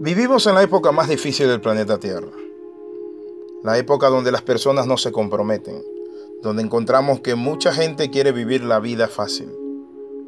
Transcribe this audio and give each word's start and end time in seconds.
Vivimos 0.00 0.46
en 0.46 0.54
la 0.54 0.62
época 0.62 0.92
más 0.92 1.08
difícil 1.08 1.48
del 1.48 1.60
planeta 1.60 1.98
Tierra. 1.98 2.30
La 3.64 3.78
época 3.78 4.06
donde 4.06 4.30
las 4.30 4.42
personas 4.42 4.86
no 4.86 4.96
se 4.96 5.10
comprometen, 5.10 5.82
donde 6.40 6.62
encontramos 6.62 7.18
que 7.18 7.34
mucha 7.34 7.72
gente 7.72 8.08
quiere 8.08 8.30
vivir 8.30 8.62
la 8.62 8.78
vida 8.78 9.08
fácil. 9.08 9.48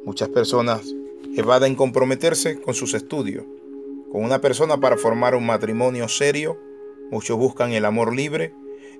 Muchas 0.04 0.28
personas 0.28 0.92
evaden 1.36 1.76
comprometerse 1.76 2.60
con 2.60 2.74
sus 2.74 2.94
estudios, 2.94 3.44
con 4.10 4.24
una 4.24 4.40
persona 4.40 4.80
para 4.80 4.96
formar 4.96 5.36
un 5.36 5.46
matrimonio 5.46 6.08
serio, 6.08 6.58
muchos 7.12 7.38
buscan 7.38 7.70
el 7.70 7.84
amor 7.84 8.12
libre 8.12 8.52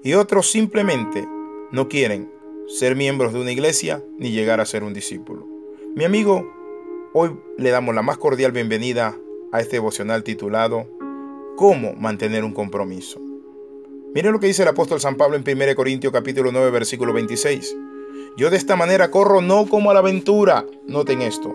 y 0.05 0.15
otros 0.15 0.53
simplemente 0.53 1.27
no 1.73 1.89
quieren 1.89 2.31
ser 2.69 2.95
miembros 2.95 3.33
de 3.33 3.41
una 3.41 3.51
iglesia 3.51 4.05
ni 4.19 4.31
llegar 4.31 4.61
a 4.61 4.67
ser 4.67 4.85
un 4.85 4.95
discípulo. 4.95 5.49
Mi 5.97 6.05
amigo, 6.05 6.49
hoy 7.13 7.37
le 7.59 7.71
damos 7.71 7.93
la 7.93 8.03
más 8.03 8.19
cordial 8.19 8.53
bienvenida 8.53 9.19
a 9.53 9.61
este 9.61 9.77
devocional 9.77 10.23
titulado 10.23 10.87
¿Cómo 11.57 11.95
mantener 11.95 12.45
un 12.45 12.53
compromiso? 12.53 13.21
Miren 14.15 14.33
lo 14.33 14.41
que 14.41 14.47
dice 14.47 14.63
el 14.63 14.69
apóstol 14.69 15.01
San 15.01 15.17
Pablo 15.17 15.37
en 15.37 15.45
1 15.47 15.75
Corintios 15.77 16.13
capítulo 16.13 16.51
9 16.53 16.71
versículo 16.71 17.13
26. 17.13 17.77
Yo 18.37 18.51
de 18.51 18.57
esta 18.57 18.77
manera 18.77 19.11
corro 19.11 19.41
no 19.41 19.67
como 19.67 19.91
a 19.91 19.95
la 19.95 20.01
aventura. 20.01 20.65
Noten 20.87 21.23
esto. 21.23 21.55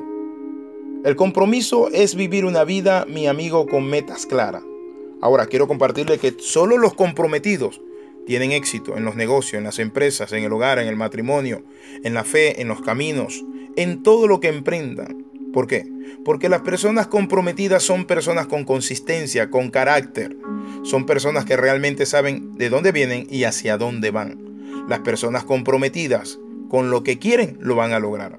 El 1.04 1.16
compromiso 1.16 1.90
es 1.92 2.16
vivir 2.16 2.46
una 2.46 2.64
vida, 2.64 3.06
mi 3.08 3.28
amigo, 3.28 3.68
con 3.68 3.88
metas 3.88 4.26
claras. 4.26 4.64
Ahora 5.22 5.48
quiero 5.48 5.68
compartirle 5.68 6.18
que 6.18 6.36
solo 6.40 6.78
los 6.78 6.94
comprometidos 6.94 7.82
tienen 8.26 8.52
éxito 8.52 8.98
en 8.98 9.06
los 9.06 9.16
negocios, 9.16 9.60
en 9.60 9.66
las 9.66 9.80
empresas, 9.80 10.32
en 10.34 10.44
el 10.44 10.54
hogar, 10.54 10.80
en 10.80 10.88
el 10.88 10.96
matrimonio, 10.96 11.64
en 12.04 12.14
la 12.14 12.24
fe, 12.24 12.62
en 12.62 12.68
los 12.68 12.82
caminos, 12.82 13.44
en 13.76 14.04
todo 14.04 14.28
lo 14.28 14.40
que 14.40 14.48
emprendan. 14.48 15.25
¿Por 15.56 15.68
qué? 15.68 15.90
Porque 16.26 16.50
las 16.50 16.64
personas 16.64 17.08
comprometidas 17.08 17.82
son 17.82 18.04
personas 18.04 18.46
con 18.46 18.66
consistencia, 18.66 19.50
con 19.50 19.70
carácter. 19.70 20.36
Son 20.84 21.06
personas 21.06 21.46
que 21.46 21.56
realmente 21.56 22.06
saben 22.06 22.58
de 22.58 22.70
dónde 22.70 22.92
vienen 22.92 23.26
y 23.30 23.46
hacia 23.46 23.78
dónde 23.78 24.12
van. 24.12 24.38
Las 24.90 25.00
personas 25.00 25.46
comprometidas 25.46 26.40
con 26.68 26.90
lo 26.90 27.04
que 27.04 27.20
quieren 27.20 27.58
lo 27.62 27.78
van 27.78 27.94
a 27.94 28.00
lograr. 28.00 28.38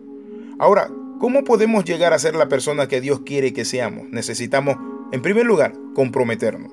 Ahora, 0.58 0.90
¿cómo 1.18 1.42
podemos 1.42 1.86
llegar 1.86 2.12
a 2.12 2.18
ser 2.18 2.36
la 2.36 2.50
persona 2.50 2.86
que 2.86 3.00
Dios 3.00 3.20
quiere 3.20 3.54
que 3.54 3.64
seamos? 3.64 4.10
Necesitamos, 4.10 4.76
en 5.10 5.22
primer 5.22 5.46
lugar, 5.46 5.72
comprometernos. 5.94 6.70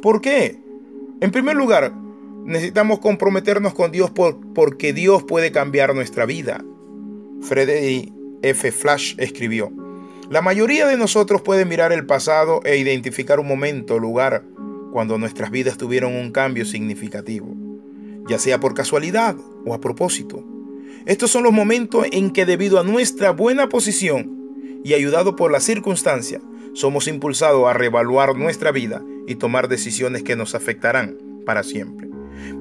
¿Por 0.00 0.20
qué? 0.20 0.56
En 1.20 1.32
primer 1.32 1.56
lugar, 1.56 1.92
necesitamos 2.44 3.00
comprometernos 3.00 3.74
con 3.74 3.90
Dios 3.90 4.12
porque 4.54 4.92
Dios 4.92 5.24
puede 5.24 5.50
cambiar 5.50 5.96
nuestra 5.96 6.26
vida. 6.26 6.64
Freddy 7.40 8.13
F. 8.44 8.70
Flash 8.72 9.14
escribió, 9.16 9.72
La 10.28 10.42
mayoría 10.42 10.86
de 10.86 10.98
nosotros 10.98 11.40
puede 11.40 11.64
mirar 11.64 11.92
el 11.92 12.04
pasado 12.04 12.60
e 12.64 12.76
identificar 12.76 13.40
un 13.40 13.48
momento, 13.48 13.98
lugar, 13.98 14.44
cuando 14.92 15.16
nuestras 15.16 15.50
vidas 15.50 15.78
tuvieron 15.78 16.14
un 16.14 16.30
cambio 16.30 16.66
significativo, 16.66 17.54
ya 18.28 18.38
sea 18.38 18.60
por 18.60 18.74
casualidad 18.74 19.34
o 19.64 19.72
a 19.72 19.80
propósito. 19.80 20.44
Estos 21.06 21.30
son 21.30 21.42
los 21.42 21.54
momentos 21.54 22.04
en 22.12 22.32
que 22.32 22.44
debido 22.44 22.78
a 22.78 22.84
nuestra 22.84 23.30
buena 23.30 23.70
posición 23.70 24.52
y 24.84 24.92
ayudado 24.92 25.36
por 25.36 25.50
la 25.50 25.60
circunstancia, 25.60 26.42
somos 26.74 27.08
impulsados 27.08 27.66
a 27.66 27.72
reevaluar 27.72 28.36
nuestra 28.36 28.72
vida 28.72 29.02
y 29.26 29.36
tomar 29.36 29.68
decisiones 29.68 30.22
que 30.22 30.36
nos 30.36 30.54
afectarán 30.54 31.16
para 31.46 31.62
siempre. 31.62 32.10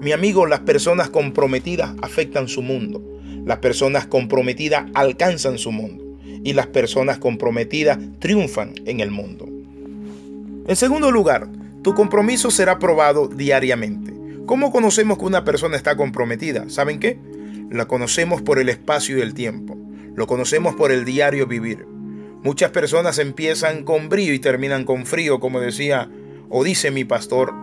Mi 0.01 0.13
amigo, 0.13 0.45
las 0.45 0.61
personas 0.61 1.09
comprometidas 1.09 1.93
afectan 2.01 2.47
su 2.47 2.61
mundo 2.61 3.12
las 3.45 3.59
personas 3.59 4.07
comprometidas 4.07 4.85
alcanzan 4.93 5.57
su 5.57 5.71
mundo 5.71 6.03
y 6.43 6.53
las 6.53 6.67
personas 6.67 7.17
comprometidas 7.17 7.99
triunfan 8.19 8.73
en 8.85 8.99
el 8.99 9.11
mundo. 9.11 9.47
En 10.67 10.75
segundo 10.75 11.11
lugar, 11.11 11.47
tu 11.83 11.93
compromiso 11.93 12.51
será 12.51 12.79
probado 12.79 13.27
diariamente. 13.27 14.13
¿Cómo 14.45 14.71
conocemos 14.71 15.17
que 15.17 15.25
una 15.25 15.43
persona 15.43 15.77
está 15.77 15.95
comprometida? 15.95 16.69
¿Saben 16.69 16.99
qué? 16.99 17.17
La 17.69 17.85
conocemos 17.85 18.41
por 18.41 18.59
el 18.59 18.69
espacio 18.69 19.17
y 19.17 19.21
el 19.21 19.33
tiempo. 19.33 19.77
Lo 20.15 20.27
conocemos 20.27 20.75
por 20.75 20.91
el 20.91 21.05
diario 21.05 21.47
vivir. 21.47 21.85
Muchas 22.43 22.71
personas 22.71 23.19
empiezan 23.19 23.83
con 23.83 24.09
brillo 24.09 24.33
y 24.33 24.39
terminan 24.39 24.83
con 24.83 25.05
frío, 25.05 25.39
como 25.39 25.59
decía 25.59 26.09
o 26.49 26.63
dice 26.63 26.91
mi 26.91 27.03
pastor 27.03 27.53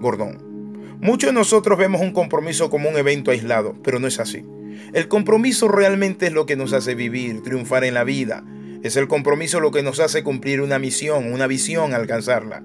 Gordón. 0.00 0.98
Muchos 1.00 1.28
de 1.28 1.34
nosotros 1.34 1.78
vemos 1.78 2.00
un 2.00 2.12
compromiso 2.12 2.70
como 2.70 2.88
un 2.88 2.96
evento 2.96 3.30
aislado, 3.30 3.74
pero 3.82 3.98
no 4.00 4.06
es 4.06 4.18
así. 4.18 4.44
El 4.92 5.08
compromiso 5.08 5.68
realmente 5.68 6.26
es 6.26 6.32
lo 6.32 6.46
que 6.46 6.56
nos 6.56 6.72
hace 6.72 6.94
vivir, 6.94 7.42
triunfar 7.42 7.84
en 7.84 7.94
la 7.94 8.04
vida. 8.04 8.44
Es 8.82 8.96
el 8.96 9.08
compromiso 9.08 9.60
lo 9.60 9.70
que 9.70 9.82
nos 9.82 10.00
hace 10.00 10.22
cumplir 10.22 10.60
una 10.60 10.78
misión, 10.78 11.32
una 11.32 11.46
visión, 11.46 11.94
alcanzarla. 11.94 12.62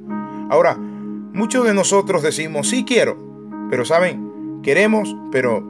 Ahora, 0.49 0.75
muchos 0.75 1.65
de 1.65 1.73
nosotros 1.73 2.23
decimos, 2.23 2.69
sí 2.69 2.83
quiero, 2.85 3.17
pero 3.69 3.85
saben, 3.85 4.61
queremos, 4.63 5.15
pero 5.31 5.63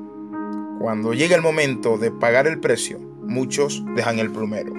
cuando 0.79 1.13
llega 1.13 1.35
el 1.35 1.41
momento 1.41 1.97
de 1.97 2.11
pagar 2.11 2.47
el 2.47 2.59
precio, 2.59 2.99
muchos 2.99 3.83
dejan 3.95 4.19
el 4.19 4.31
plumero. 4.31 4.73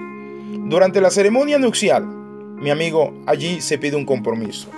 Durante 0.65 0.99
la 0.99 1.09
ceremonia 1.09 1.59
nupcial, 1.59 2.05
mi 2.05 2.69
amigo, 2.69 3.13
allí 3.25 3.61
se 3.61 3.77
pide 3.77 3.95
un 3.95 4.05
compromiso. 4.05 4.69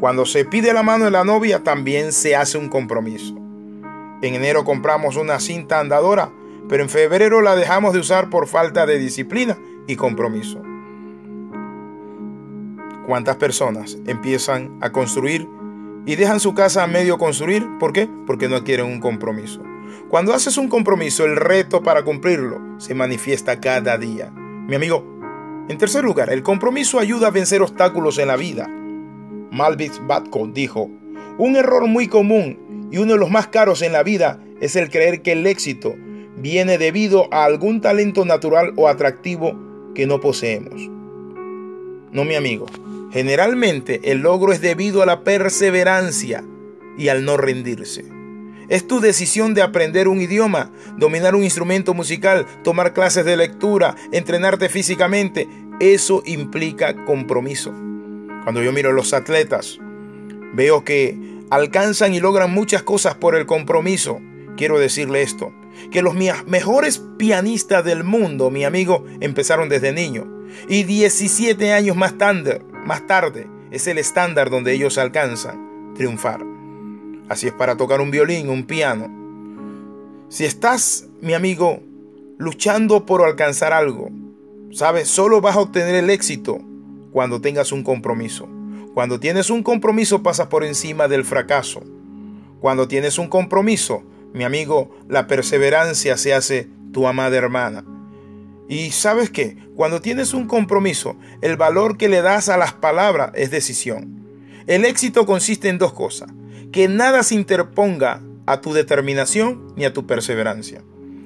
Cuando 0.00 0.26
se 0.26 0.44
pide 0.44 0.72
la 0.72 0.82
mano 0.82 1.06
de 1.06 1.10
la 1.10 1.24
novia, 1.24 1.62
también 1.62 2.12
se 2.12 2.36
hace 2.36 2.58
un 2.58 2.68
compromiso. 2.68 3.34
En 4.24 4.34
enero 4.34 4.64
compramos 4.64 5.16
una 5.16 5.38
cinta 5.38 5.80
andadora, 5.80 6.32
pero 6.66 6.82
en 6.82 6.88
febrero 6.88 7.42
la 7.42 7.56
dejamos 7.56 7.92
de 7.92 7.98
usar 7.98 8.30
por 8.30 8.46
falta 8.46 8.86
de 8.86 8.98
disciplina 8.98 9.58
y 9.86 9.96
compromiso. 9.96 10.62
¿Cuántas 13.06 13.36
personas 13.36 13.98
empiezan 14.06 14.78
a 14.80 14.92
construir 14.92 15.46
y 16.06 16.16
dejan 16.16 16.40
su 16.40 16.54
casa 16.54 16.82
a 16.82 16.86
medio 16.86 17.18
construir? 17.18 17.66
¿Por 17.78 17.92
qué? 17.92 18.08
Porque 18.26 18.48
no 18.48 18.64
quieren 18.64 18.86
un 18.86 18.98
compromiso. 18.98 19.62
Cuando 20.08 20.32
haces 20.32 20.56
un 20.56 20.68
compromiso, 20.68 21.26
el 21.26 21.36
reto 21.36 21.82
para 21.82 22.02
cumplirlo 22.02 22.62
se 22.78 22.94
manifiesta 22.94 23.60
cada 23.60 23.98
día. 23.98 24.30
Mi 24.30 24.74
amigo, 24.74 25.04
en 25.68 25.76
tercer 25.76 26.02
lugar, 26.02 26.30
el 26.30 26.42
compromiso 26.42 26.98
ayuda 26.98 27.26
a 27.26 27.30
vencer 27.30 27.60
obstáculos 27.60 28.16
en 28.16 28.28
la 28.28 28.36
vida. 28.36 28.70
Malvis 29.50 30.00
Batko 30.06 30.46
dijo, 30.46 30.88
un 31.36 31.56
error 31.56 31.86
muy 31.86 32.08
común 32.08 32.63
y 32.94 32.98
uno 32.98 33.14
de 33.14 33.18
los 33.18 33.28
más 33.28 33.48
caros 33.48 33.82
en 33.82 33.90
la 33.90 34.04
vida 34.04 34.38
es 34.60 34.76
el 34.76 34.88
creer 34.88 35.20
que 35.20 35.32
el 35.32 35.48
éxito 35.48 35.96
viene 36.36 36.78
debido 36.78 37.26
a 37.34 37.44
algún 37.44 37.80
talento 37.80 38.24
natural 38.24 38.72
o 38.76 38.86
atractivo 38.86 39.58
que 39.96 40.06
no 40.06 40.20
poseemos. 40.20 40.80
No, 42.12 42.24
mi 42.24 42.36
amigo. 42.36 42.66
Generalmente 43.10 44.00
el 44.04 44.18
logro 44.18 44.52
es 44.52 44.60
debido 44.60 45.02
a 45.02 45.06
la 45.06 45.24
perseverancia 45.24 46.44
y 46.96 47.08
al 47.08 47.24
no 47.24 47.36
rendirse. 47.36 48.04
Es 48.68 48.86
tu 48.86 49.00
decisión 49.00 49.54
de 49.54 49.62
aprender 49.62 50.06
un 50.06 50.20
idioma, 50.20 50.70
dominar 50.96 51.34
un 51.34 51.42
instrumento 51.42 51.94
musical, 51.94 52.46
tomar 52.62 52.92
clases 52.92 53.24
de 53.24 53.36
lectura, 53.36 53.96
entrenarte 54.12 54.68
físicamente. 54.68 55.48
Eso 55.80 56.22
implica 56.26 56.94
compromiso. 57.06 57.72
Cuando 58.44 58.62
yo 58.62 58.70
miro 58.70 58.90
a 58.90 58.92
los 58.92 59.14
atletas, 59.14 59.80
veo 60.54 60.84
que 60.84 61.33
alcanzan 61.50 62.14
y 62.14 62.20
logran 62.20 62.52
muchas 62.52 62.82
cosas 62.82 63.14
por 63.14 63.34
el 63.34 63.46
compromiso. 63.46 64.20
Quiero 64.56 64.78
decirle 64.78 65.22
esto, 65.22 65.52
que 65.90 66.02
los 66.02 66.14
mejores 66.14 67.02
pianistas 67.18 67.84
del 67.84 68.04
mundo, 68.04 68.50
mi 68.50 68.64
amigo, 68.64 69.04
empezaron 69.20 69.68
desde 69.68 69.92
niño. 69.92 70.26
Y 70.68 70.84
17 70.84 71.72
años 71.72 71.96
más 71.96 72.16
tarde, 72.16 72.62
más 72.84 73.06
tarde 73.06 73.48
es 73.70 73.86
el 73.88 73.98
estándar 73.98 74.50
donde 74.50 74.72
ellos 74.72 74.98
alcanzan 74.98 75.92
triunfar. 75.94 76.40
Así 77.28 77.46
es 77.48 77.52
para 77.52 77.76
tocar 77.76 78.00
un 78.00 78.10
violín, 78.10 78.48
un 78.48 78.64
piano. 78.64 79.08
Si 80.28 80.44
estás, 80.44 81.08
mi 81.20 81.34
amigo, 81.34 81.80
luchando 82.38 83.06
por 83.06 83.22
alcanzar 83.22 83.72
algo, 83.72 84.10
sabes, 84.72 85.08
solo 85.08 85.40
vas 85.40 85.56
a 85.56 85.60
obtener 85.60 85.94
el 85.94 86.10
éxito 86.10 86.58
cuando 87.12 87.40
tengas 87.40 87.72
un 87.72 87.82
compromiso. 87.82 88.48
Cuando 88.94 89.18
tienes 89.18 89.50
un 89.50 89.64
compromiso 89.64 90.22
pasas 90.22 90.46
por 90.46 90.62
encima 90.62 91.08
del 91.08 91.24
fracaso. 91.24 91.82
Cuando 92.60 92.86
tienes 92.86 93.18
un 93.18 93.28
compromiso, 93.28 94.04
mi 94.32 94.44
amigo, 94.44 94.96
la 95.08 95.26
perseverancia 95.26 96.16
se 96.16 96.32
hace 96.32 96.70
tu 96.92 97.08
amada 97.08 97.36
hermana. 97.36 97.84
Y 98.68 98.92
sabes 98.92 99.30
qué, 99.30 99.56
cuando 99.74 100.00
tienes 100.00 100.32
un 100.32 100.46
compromiso, 100.46 101.16
el 101.42 101.56
valor 101.56 101.98
que 101.98 102.08
le 102.08 102.22
das 102.22 102.48
a 102.48 102.56
las 102.56 102.72
palabras 102.72 103.32
es 103.34 103.50
decisión. 103.50 104.24
El 104.68 104.84
éxito 104.84 105.26
consiste 105.26 105.68
en 105.68 105.78
dos 105.78 105.92
cosas, 105.92 106.30
que 106.70 106.86
nada 106.86 107.24
se 107.24 107.34
interponga 107.34 108.22
a 108.46 108.60
tu 108.60 108.72
determinación 108.72 109.74
ni 109.76 109.84
a 109.84 109.92
tu 109.92 110.06
perseverancia. 110.06 110.82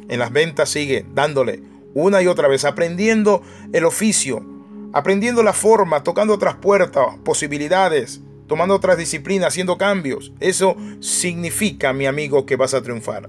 En 0.09 0.19
las 0.19 0.33
ventas 0.33 0.71
sigue 0.71 1.05
dándole 1.15 1.63
una 1.93 2.23
y 2.23 2.29
otra 2.29 2.49
vez, 2.49 2.65
aprendiendo 2.65 3.43
el 3.73 3.85
oficio, 3.85 4.45
aprendiendo 4.93 5.43
la 5.43 5.53
forma, 5.53 6.03
tocando 6.03 6.35
otras 6.35 6.57
puertas, 6.57 7.17
posibilidades, 7.25 8.21
tomando 8.47 8.75
otras 8.75 8.99
disciplinas, 8.99 9.49
haciendo 9.49 9.79
cambios. 9.79 10.33
Eso 10.41 10.77
significa, 11.01 11.93
mi 11.93 12.07
amigo, 12.07 12.47
que 12.47 12.57
vas 12.57 12.75
a 12.75 12.83
triunfar. 12.83 13.29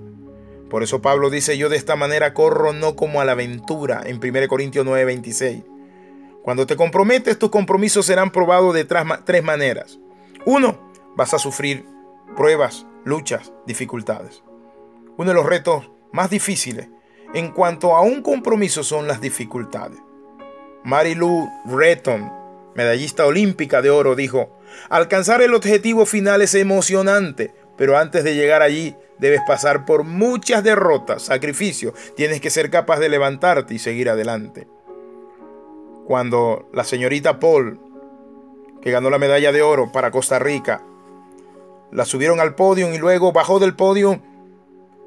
Por 0.70 0.84
eso 0.84 1.02
Pablo 1.02 1.30
dice, 1.30 1.58
yo 1.58 1.68
de 1.68 1.78
esta 1.78 1.96
manera 1.96 2.34
corro 2.34 2.74
no 2.74 2.96
como 2.96 3.22
a 3.22 3.26
la 3.26 3.34
aventura, 3.34 4.02
en 4.06 4.20
1 4.20 4.48
Corintios 4.48 4.86
9:26. 4.86 5.64
Cuando 6.44 6.66
te 6.66 6.76
comprometes, 6.76 7.38
tus 7.38 7.50
compromisos 7.50 8.06
serán 8.06 8.32
probados 8.32 8.74
de 8.74 8.86
tres 8.86 9.44
maneras. 9.44 10.00
Uno, 10.46 10.80
vas 11.16 11.34
a 11.34 11.40
sufrir 11.40 11.86
pruebas, 12.36 12.86
luchas, 13.04 13.52
dificultades. 13.66 14.44
Uno 15.18 15.30
de 15.30 15.36
los 15.36 15.46
retos 15.46 15.92
más 16.14 16.30
difíciles 16.30 16.88
en 17.34 17.52
cuanto 17.52 17.96
a 17.96 18.02
un 18.02 18.22
compromiso 18.22 18.84
son 18.84 19.08
las 19.08 19.22
dificultades. 19.22 20.00
Marilu 20.84 21.50
Retton, 21.66 22.32
medallista 22.76 23.26
olímpica 23.26 23.82
de 23.82 23.90
oro, 23.90 24.16
dijo, 24.16 24.58
alcanzar 24.90 25.42
el 25.42 25.54
objetivo 25.54 26.06
final 26.06 26.42
es 26.42 26.56
emocionante, 26.56 27.54
pero 27.78 27.98
antes 27.98 28.24
de 28.24 28.36
llegar 28.36 28.62
allí 28.62 28.96
debes 29.18 29.42
pasar 29.46 29.86
por 29.86 30.04
muchas 30.04 30.64
derrotas, 30.64 31.24
sacrificios, 31.24 31.94
tienes 32.16 32.42
que 32.42 32.50
ser 32.50 32.70
capaz 32.70 33.00
de 33.00 33.10
levantarte 33.10 33.74
y 33.74 33.80
seguir 33.80 34.10
adelante. 34.10 34.68
Cuando 36.06 36.70
la 36.74 36.84
señorita 36.84 37.40
Paul, 37.40 37.80
que 38.82 38.92
ganó 38.92 39.10
la 39.10 39.20
medalla 39.20 39.52
de 39.52 39.62
oro 39.62 39.92
para 39.92 40.12
Costa 40.12 40.40
Rica, 40.40 40.82
la 41.92 42.06
subieron 42.06 42.40
al 42.40 42.56
podio 42.56 42.94
y 42.94 42.98
luego 42.98 43.32
bajó 43.32 43.60
del 43.60 43.76
podio, 43.76 44.22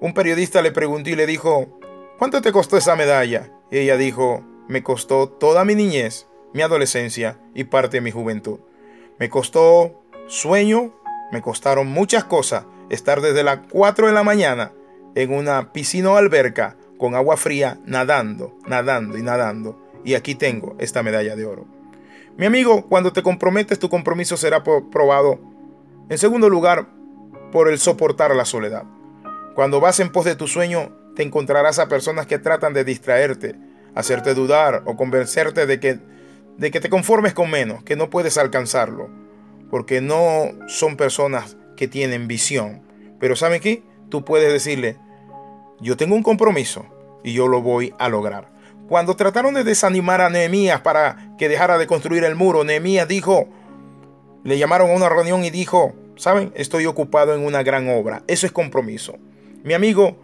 un 0.01 0.15
periodista 0.15 0.63
le 0.63 0.73
preguntó 0.73 1.11
y 1.11 1.17
le 1.17 1.27
dijo, 1.27 1.79
¿cuánto 2.19 2.43
te 2.43 2.53
costó 2.53 2.77
esa 2.77 2.97
medalla? 2.97 3.51
Y 3.71 3.79
ella 3.79 3.97
dijo, 3.97 4.45
me 4.69 4.83
costó 4.83 5.29
toda 5.29 5.65
mi 5.65 5.75
niñez, 5.75 6.29
mi 6.53 6.63
adolescencia 6.63 7.39
y 7.55 7.65
parte 7.65 7.99
de 7.99 8.01
mi 8.03 8.11
juventud. 8.11 8.61
Me 9.19 9.29
costó 9.29 10.03
sueño, 10.27 10.95
me 11.31 11.43
costaron 11.43 11.89
muchas 11.89 12.25
cosas, 12.25 12.65
estar 12.91 13.21
desde 13.21 13.43
las 13.43 13.61
4 13.71 14.07
de 14.07 14.13
la 14.13 14.23
mañana 14.23 14.73
en 15.15 15.33
una 15.33 15.73
piscina 15.73 16.11
o 16.11 16.17
alberca 16.17 16.77
con 16.99 17.15
agua 17.15 17.37
fría 17.37 17.79
nadando, 17.85 18.57
nadando 18.67 19.19
y 19.19 19.23
nadando 19.23 19.83
y 20.05 20.15
aquí 20.15 20.35
tengo 20.35 20.77
esta 20.79 21.03
medalla 21.03 21.37
de 21.37 21.45
oro. 21.45 21.67
Mi 22.37 22.47
amigo, 22.47 22.89
cuando 22.89 23.13
te 23.13 23.23
comprometes, 23.23 23.79
tu 23.79 23.89
compromiso 23.89 24.37
será 24.37 24.63
probado. 24.63 25.39
En 26.09 26.19
segundo 26.19 26.49
lugar, 26.49 26.89
por 27.51 27.69
el 27.69 27.79
soportar 27.79 28.35
la 28.35 28.45
soledad. 28.45 28.85
Cuando 29.55 29.81
vas 29.81 30.01
en 30.01 30.11
pos 30.11 30.25
de 30.25 30.35
tu 30.35 30.49
sueño, 30.49 30.97
te 31.15 31.23
encontrarás 31.23 31.79
a 31.79 31.89
personas 31.89 32.27
que 32.27 32.39
tratan 32.39 32.73
de 32.73 32.85
distraerte, 32.85 33.55
hacerte 33.95 34.35
dudar 34.35 34.83
o 34.87 34.97
convencerte 34.97 35.67
de 35.67 35.81
que, 35.81 35.99
de 36.57 36.71
que 36.71 36.81
te 36.81 36.91
conformes 36.91 37.35
con 37.35 37.51
menos, 37.51 37.83
que 37.85 37.97
no 37.97 38.11
puedes 38.11 38.39
alcanzarlo, 38.39 39.11
porque 39.71 40.01
no 40.01 40.51
son 40.69 40.97
personas 40.97 41.57
que 41.77 41.89
tienen 41.89 42.29
visión. 42.29 42.83
Pero 43.19 43.37
¿saben 43.37 43.61
qué? 43.61 43.83
Tú 44.09 44.25
puedes 44.25 44.53
decirle, 44.53 44.97
yo 45.81 45.97
tengo 45.97 46.15
un 46.15 46.23
compromiso 46.23 46.87
y 47.25 47.33
yo 47.33 47.49
lo 47.49 47.61
voy 47.63 47.95
a 47.99 48.09
lograr. 48.09 48.53
Cuando 48.89 49.17
trataron 49.17 49.55
de 49.55 49.65
desanimar 49.65 50.21
a 50.21 50.29
Nehemías 50.29 50.81
para 50.81 51.35
que 51.39 51.49
dejara 51.49 51.79
de 51.79 51.87
construir 51.87 52.25
el 52.25 52.35
muro, 52.35 52.65
Nehemías 52.65 53.09
dijo, 53.09 53.49
le 54.45 54.59
llamaron 54.59 54.91
a 54.91 54.95
una 54.95 55.09
reunión 55.09 55.45
y 55.45 55.51
dijo, 55.51 55.95
¿saben? 56.17 56.53
Estoy 56.55 56.87
ocupado 56.87 57.35
en 57.35 57.45
una 57.45 57.63
gran 57.63 57.89
obra. 57.89 58.23
Eso 58.27 58.47
es 58.47 58.53
compromiso. 58.53 59.19
Mi 59.65 59.75
amigo, 59.75 60.17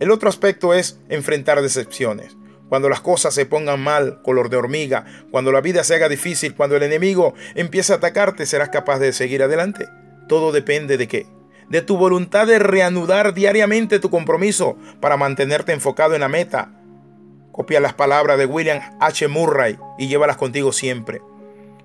el 0.00 0.10
otro 0.10 0.28
aspecto 0.28 0.74
es 0.74 0.98
enfrentar 1.08 1.60
decepciones. 1.62 2.36
Cuando 2.68 2.88
las 2.88 3.00
cosas 3.00 3.34
se 3.34 3.46
pongan 3.46 3.80
mal, 3.80 4.22
color 4.22 4.50
de 4.50 4.56
hormiga, 4.56 5.04
cuando 5.30 5.52
la 5.52 5.60
vida 5.60 5.84
se 5.84 5.94
haga 5.94 6.08
difícil, 6.08 6.54
cuando 6.54 6.76
el 6.76 6.82
enemigo 6.82 7.34
empiece 7.54 7.92
a 7.92 7.96
atacarte, 7.96 8.46
serás 8.46 8.70
capaz 8.70 8.98
de 8.98 9.12
seguir 9.12 9.42
adelante. 9.42 9.86
Todo 10.28 10.52
depende 10.52 10.96
de 10.96 11.06
qué? 11.06 11.26
De 11.68 11.82
tu 11.82 11.96
voluntad 11.96 12.46
de 12.46 12.58
reanudar 12.58 13.34
diariamente 13.34 13.98
tu 13.98 14.10
compromiso 14.10 14.76
para 15.00 15.16
mantenerte 15.16 15.72
enfocado 15.72 16.14
en 16.14 16.20
la 16.20 16.28
meta, 16.28 16.76
Copia 17.56 17.80
las 17.80 17.94
palabras 17.94 18.36
de 18.36 18.44
William 18.44 18.82
H. 19.00 19.28
Murray 19.28 19.78
y 19.96 20.08
llévalas 20.08 20.36
contigo 20.36 20.72
siempre. 20.72 21.22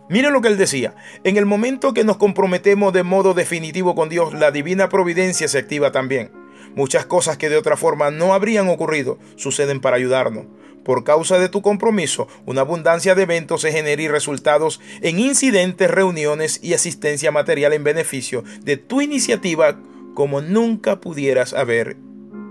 Miren 0.09 0.33
lo 0.33 0.41
que 0.41 0.49
él 0.49 0.57
decía. 0.57 0.95
En 1.23 1.37
el 1.37 1.45
momento 1.45 1.93
que 1.93 2.03
nos 2.03 2.17
comprometemos 2.17 2.91
de 2.91 3.03
modo 3.03 3.33
definitivo 3.33 3.95
con 3.95 4.09
Dios, 4.09 4.33
la 4.33 4.51
divina 4.51 4.89
providencia 4.89 5.47
se 5.47 5.59
activa 5.59 5.93
también. 5.93 6.29
Muchas 6.75 7.05
cosas 7.05 7.37
que 7.37 7.47
de 7.47 7.55
otra 7.55 7.77
forma 7.77 8.11
no 8.11 8.33
habrían 8.33 8.67
ocurrido 8.67 9.17
suceden 9.37 9.79
para 9.79 9.95
ayudarnos. 9.95 10.45
Por 10.83 11.03
causa 11.03 11.37
de 11.37 11.49
tu 11.49 11.61
compromiso, 11.61 12.27
una 12.45 12.61
abundancia 12.61 13.13
de 13.13 13.23
eventos 13.23 13.61
se 13.61 13.71
genera 13.71 14.01
y 14.01 14.07
resultados 14.07 14.81
en 15.01 15.19
incidentes, 15.19 15.91
reuniones 15.91 16.59
y 16.63 16.73
asistencia 16.73 17.31
material 17.31 17.73
en 17.73 17.83
beneficio 17.83 18.43
de 18.63 18.77
tu 18.77 19.01
iniciativa 19.01 19.79
como 20.15 20.41
nunca 20.41 20.99
pudieras 20.99 21.53
haber 21.53 21.97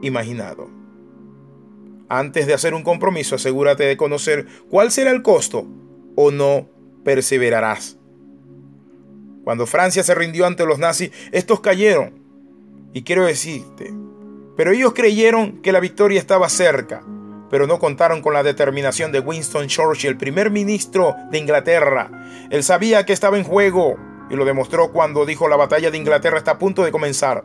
imaginado. 0.02 0.70
Antes 2.08 2.46
de 2.46 2.54
hacer 2.54 2.74
un 2.74 2.82
compromiso, 2.82 3.36
asegúrate 3.36 3.84
de 3.84 3.96
conocer 3.96 4.46
cuál 4.68 4.90
será 4.90 5.10
el 5.10 5.22
costo 5.22 5.66
o 6.16 6.30
no 6.30 6.68
perseverarás. 7.04 7.96
Cuando 9.44 9.66
Francia 9.66 10.02
se 10.02 10.14
rindió 10.14 10.46
ante 10.46 10.66
los 10.66 10.78
nazis, 10.78 11.10
estos 11.32 11.60
cayeron. 11.60 12.20
Y 12.92 13.02
quiero 13.02 13.24
decirte, 13.24 13.92
pero 14.56 14.72
ellos 14.72 14.92
creyeron 14.92 15.62
que 15.62 15.72
la 15.72 15.80
victoria 15.80 16.18
estaba 16.18 16.48
cerca, 16.48 17.04
pero 17.50 17.66
no 17.66 17.78
contaron 17.78 18.22
con 18.22 18.32
la 18.32 18.42
determinación 18.42 19.12
de 19.12 19.20
Winston 19.20 19.66
Churchill, 19.66 20.10
el 20.10 20.16
primer 20.16 20.50
ministro 20.50 21.16
de 21.30 21.38
Inglaterra. 21.38 22.10
Él 22.50 22.62
sabía 22.62 23.04
que 23.04 23.12
estaba 23.12 23.36
en 23.36 23.44
juego 23.44 23.96
y 24.30 24.36
lo 24.36 24.44
demostró 24.44 24.92
cuando 24.92 25.26
dijo 25.26 25.48
la 25.48 25.56
batalla 25.56 25.90
de 25.90 25.98
Inglaterra 25.98 26.38
está 26.38 26.52
a 26.52 26.58
punto 26.58 26.84
de 26.84 26.92
comenzar. 26.92 27.44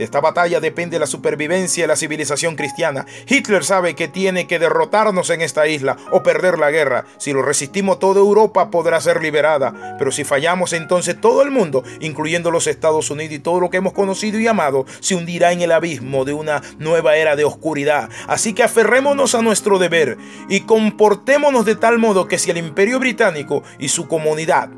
De 0.00 0.04
esta 0.04 0.22
batalla 0.22 0.60
depende 0.60 0.98
la 0.98 1.06
supervivencia 1.06 1.84
de 1.84 1.88
la 1.88 1.94
civilización 1.94 2.56
cristiana. 2.56 3.04
Hitler 3.28 3.62
sabe 3.62 3.94
que 3.94 4.08
tiene 4.08 4.46
que 4.46 4.58
derrotarnos 4.58 5.28
en 5.28 5.42
esta 5.42 5.66
isla 5.66 5.98
o 6.10 6.22
perder 6.22 6.58
la 6.58 6.70
guerra. 6.70 7.04
Si 7.18 7.34
lo 7.34 7.42
resistimos, 7.42 7.98
toda 7.98 8.18
Europa 8.18 8.70
podrá 8.70 8.98
ser 9.02 9.20
liberada. 9.20 9.96
Pero 9.98 10.10
si 10.10 10.24
fallamos, 10.24 10.72
entonces 10.72 11.20
todo 11.20 11.42
el 11.42 11.50
mundo, 11.50 11.84
incluyendo 12.00 12.50
los 12.50 12.66
Estados 12.66 13.10
Unidos 13.10 13.34
y 13.34 13.40
todo 13.40 13.60
lo 13.60 13.68
que 13.68 13.76
hemos 13.76 13.92
conocido 13.92 14.38
y 14.38 14.46
amado, 14.46 14.86
se 15.00 15.16
hundirá 15.16 15.52
en 15.52 15.60
el 15.60 15.70
abismo 15.70 16.24
de 16.24 16.32
una 16.32 16.62
nueva 16.78 17.16
era 17.16 17.36
de 17.36 17.44
oscuridad. 17.44 18.08
Así 18.26 18.54
que 18.54 18.62
aferrémonos 18.62 19.34
a 19.34 19.42
nuestro 19.42 19.78
deber 19.78 20.16
y 20.48 20.60
comportémonos 20.60 21.66
de 21.66 21.76
tal 21.76 21.98
modo 21.98 22.26
que 22.26 22.38
si 22.38 22.50
el 22.50 22.56
imperio 22.56 23.00
británico 23.00 23.64
y 23.78 23.90
su 23.90 24.08
comunidad 24.08 24.70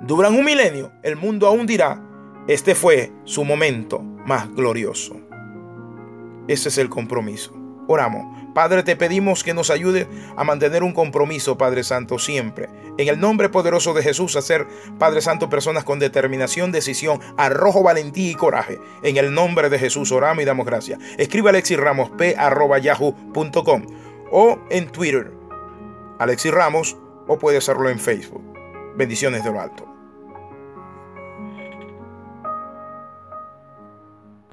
duran 0.00 0.34
un 0.34 0.46
milenio, 0.46 0.90
el 1.02 1.16
mundo 1.16 1.46
aún 1.46 1.66
dirá, 1.66 2.13
este 2.46 2.74
fue 2.74 3.12
su 3.24 3.44
momento 3.44 4.00
más 4.00 4.54
glorioso. 4.54 5.16
Ese 6.46 6.68
es 6.68 6.78
el 6.78 6.90
compromiso. 6.90 7.54
Oramos. 7.86 8.24
Padre, 8.54 8.82
te 8.82 8.96
pedimos 8.96 9.42
que 9.42 9.54
nos 9.54 9.70
ayude 9.70 10.06
a 10.36 10.44
mantener 10.44 10.82
un 10.82 10.92
compromiso, 10.92 11.58
Padre 11.58 11.82
Santo, 11.82 12.18
siempre. 12.18 12.68
En 12.98 13.08
el 13.08 13.18
nombre 13.18 13.48
poderoso 13.48 13.94
de 13.94 14.02
Jesús, 14.02 14.36
hacer, 14.36 14.66
Padre 14.98 15.20
Santo, 15.20 15.48
personas 15.48 15.84
con 15.84 15.98
determinación, 15.98 16.70
decisión, 16.70 17.18
arrojo, 17.36 17.82
valentía 17.82 18.30
y 18.30 18.34
coraje. 18.34 18.78
En 19.02 19.16
el 19.16 19.34
nombre 19.34 19.70
de 19.70 19.78
Jesús, 19.78 20.12
oramos 20.12 20.42
y 20.42 20.46
damos 20.46 20.66
gracias. 20.66 21.00
Escribe 21.18 21.50
Alexis 21.50 21.78
Ramos, 21.78 22.10
p.yahoo.com 22.10 23.86
o 24.30 24.58
en 24.70 24.88
Twitter, 24.88 25.32
Alexis 26.18 26.52
Ramos, 26.52 26.96
o 27.26 27.38
puede 27.38 27.58
hacerlo 27.58 27.88
en 27.88 27.98
Facebook. 27.98 28.42
Bendiciones 28.96 29.42
de 29.44 29.50
lo 29.50 29.60
alto. 29.60 29.93